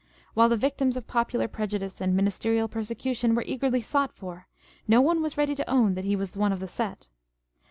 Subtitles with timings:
[0.33, 4.47] While the victims of popular prejudice and ministerial persecution were eagerly sought for,
[4.87, 7.07] no one was ready to own that he was one of the set.